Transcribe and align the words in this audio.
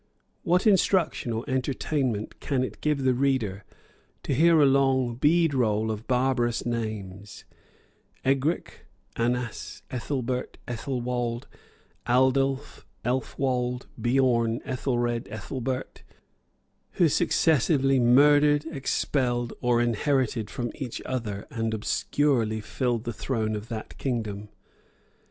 What 0.41 0.65
instruction 0.65 1.31
or 1.31 1.45
entertainment 1.47 2.39
can 2.39 2.63
it 2.63 2.81
give 2.81 3.03
the 3.03 3.13
reader, 3.13 3.63
to 4.23 4.33
hear 4.33 4.59
a 4.59 4.65
long 4.65 5.13
bead 5.13 5.53
roll 5.53 5.91
of 5.91 6.07
barbarous 6.07 6.65
names, 6.65 7.45
Egric, 8.25 8.87
Annas, 9.15 9.83
Ethelbert, 9.91 10.57
Ethelwald, 10.67 11.45
Aldulf, 12.07 12.83
Elfwald, 13.05 13.85
Beorne, 14.01 14.59
Ethelred, 14.65 15.27
Ethelbert, 15.29 16.01
who 16.93 17.07
successively 17.07 17.99
murdered, 17.99 18.65
expelled, 18.71 19.53
or 19.61 19.79
inherited 19.79 20.49
from 20.49 20.71
each 20.73 20.99
other, 21.05 21.45
and 21.51 21.75
obscurely 21.75 22.59
filled 22.59 23.03
the 23.03 23.13
throne 23.13 23.55
of 23.55 23.67
that 23.67 23.99
kingdom? 23.99 24.49